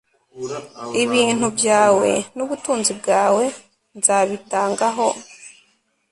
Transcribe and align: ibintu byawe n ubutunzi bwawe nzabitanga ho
ibintu 1.03 1.45
byawe 1.57 2.09
n 2.35 2.37
ubutunzi 2.45 2.91
bwawe 2.99 3.43
nzabitanga 3.97 4.87
ho 4.95 5.09